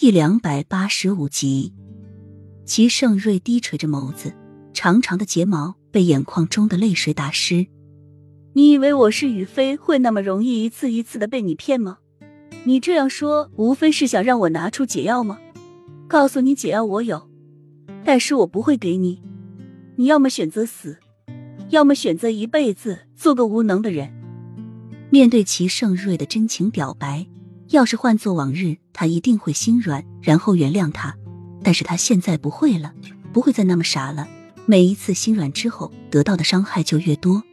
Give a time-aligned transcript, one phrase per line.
[0.00, 1.74] 第两百八十五集，
[2.64, 4.34] 齐盛瑞低垂着眸子，
[4.72, 7.66] 长长的睫毛被眼眶中的泪水打湿。
[8.54, 11.98] 你以为我是雨飞会那么容易一次一次的被你骗吗？
[12.64, 15.38] 你这样说，无非是想让我拿出解药吗？
[16.08, 17.28] 告诉你解药我有，
[18.02, 19.20] 但是我不会给你。
[19.96, 20.96] 你要么选择死，
[21.68, 24.10] 要么选择一辈子做个无能的人。
[25.10, 27.26] 面对齐盛瑞的真情表白。
[27.70, 31.16] 要是换做往日，他一定会心软，然后原谅他。
[31.62, 32.92] 但是他现在不会了，
[33.32, 34.26] 不会再那么傻了。
[34.66, 37.44] 每一次心软之后，得到的伤害就越多。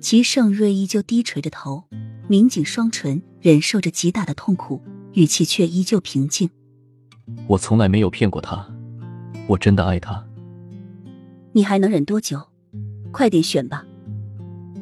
[0.00, 1.82] 齐盛瑞依旧低垂着头，
[2.28, 4.80] 抿紧双唇，忍受着极大的痛苦，
[5.14, 6.48] 语气却依旧平静。
[7.48, 8.64] 我从来没有骗过他，
[9.48, 10.24] 我真的爱他。
[11.52, 12.40] 你还能忍多久？
[13.10, 13.84] 快点选吧。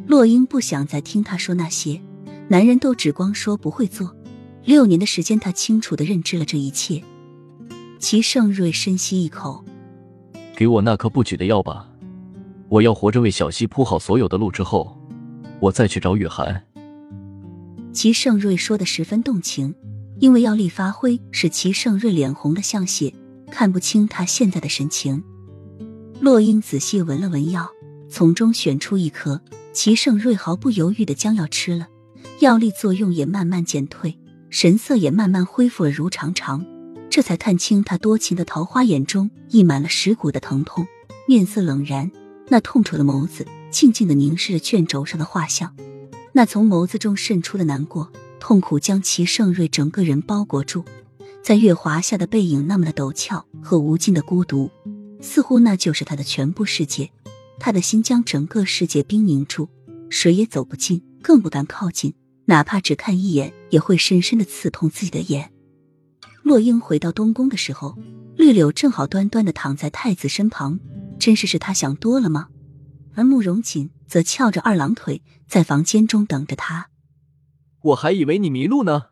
[0.06, 2.02] 洛英不想再听他说那些，
[2.48, 4.14] 男人都只光说不会做。
[4.64, 7.02] 六年的时间，他清楚的认知了这一切。
[7.98, 9.64] 齐盛瑞深吸一口，
[10.56, 11.88] 给我那颗不举的药吧。
[12.68, 14.96] 我要活着为小溪铺好所有的路之后，
[15.60, 16.64] 我再去找雨涵。
[17.92, 19.74] 齐盛瑞说的十分动情，
[20.18, 23.12] 因为药力发挥，使齐盛瑞脸红的像血，
[23.50, 25.22] 看不清他现在的神情。
[26.20, 27.68] 洛英仔细闻了闻药，
[28.08, 31.88] 从中选出一颗，齐盛瑞毫不犹豫的将药吃了，
[32.38, 34.18] 药力作用也慢慢减退。
[34.52, 36.62] 神色也慢慢恢复了如常常，
[37.08, 40.86] 这才看清他多情的桃花眼中溢满了蚀骨的疼痛，
[41.26, 42.10] 面色冷然，
[42.48, 45.74] 那痛楚的眸子静静的凝视着卷轴上的画像，
[46.32, 50.84] 那从眸子中渗出的难过、痛苦将齐盛瑞整个人包裹住，
[51.42, 54.70] 在月华下的背影那么的陡峭和无尽的孤独，
[55.22, 57.10] 似乎那就是他的全部世界，
[57.58, 59.70] 他的心将整个世界冰凝住，
[60.10, 62.12] 谁也走不进，更不敢靠近。
[62.46, 65.52] 哪怕只看一眼，也会深深的刺痛自己的眼。
[66.42, 67.96] 洛英回到东宫的时候，
[68.36, 70.80] 绿柳正好端端的躺在太子身旁，
[71.18, 72.48] 真是是他想多了吗？
[73.14, 76.88] 而慕容锦则翘着二郎腿在房间中等着他。
[77.82, 79.10] 我还以为你迷路呢。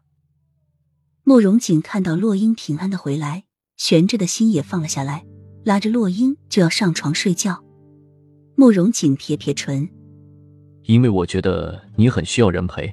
[1.22, 3.44] 慕容锦看到洛英平安的回来，
[3.76, 5.24] 悬着的心也放了下来，
[5.64, 7.62] 拉着洛英就要上床睡觉。
[8.56, 9.88] 慕容锦撇撇唇，
[10.84, 12.92] 因为我觉得你很需要人陪。